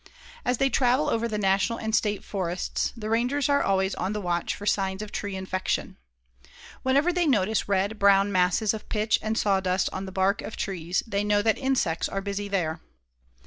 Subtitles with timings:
[0.43, 4.19] As they travel over the National and State Forests, the rangers are always on the
[4.19, 5.95] watch for signs of tree infection.
[6.81, 10.57] Whenever they notice red brown masses of pitch and sawdust on the bark of the
[10.59, 12.79] trees, they know that insects are busy there.